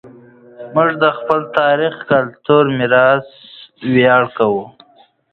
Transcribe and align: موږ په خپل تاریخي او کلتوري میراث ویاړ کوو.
موږ 0.75 0.89
په 1.01 1.09
خپل 1.17 1.39
تاریخي 1.59 1.97
او 1.99 2.07
کلتوري 2.15 2.71
میراث 2.79 3.25
ویاړ 3.93 4.23
کوو. 4.37 4.63